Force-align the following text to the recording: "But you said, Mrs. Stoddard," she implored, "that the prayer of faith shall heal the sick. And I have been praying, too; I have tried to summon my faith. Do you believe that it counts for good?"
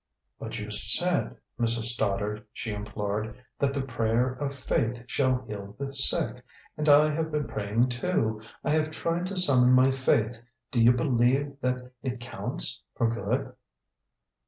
"But 0.39 0.57
you 0.57 0.71
said, 0.71 1.37
Mrs. 1.59 1.91
Stoddard," 1.93 2.47
she 2.53 2.71
implored, 2.73 3.35
"that 3.59 3.71
the 3.71 3.83
prayer 3.83 4.33
of 4.33 4.51
faith 4.55 5.03
shall 5.05 5.45
heal 5.45 5.75
the 5.77 5.93
sick. 5.93 6.43
And 6.75 6.89
I 6.89 7.11
have 7.13 7.31
been 7.31 7.45
praying, 7.45 7.89
too; 7.89 8.41
I 8.63 8.71
have 8.71 8.89
tried 8.89 9.27
to 9.27 9.37
summon 9.37 9.73
my 9.73 9.91
faith. 9.91 10.39
Do 10.71 10.81
you 10.81 10.91
believe 10.91 11.55
that 11.61 11.91
it 12.01 12.19
counts 12.19 12.81
for 12.95 13.11
good?" 13.13 13.53